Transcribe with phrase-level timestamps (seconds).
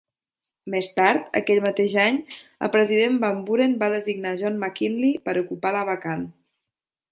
[0.75, 2.17] Més tard, aquell mateix any,
[2.67, 6.29] el president Van Buren va designar John McKinley per ocupar la vacant.